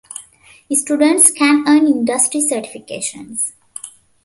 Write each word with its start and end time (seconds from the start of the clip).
Students 0.73 1.29
can 1.29 1.63
earn 1.67 1.85
industry 1.85 2.41
certifications. 2.41 3.51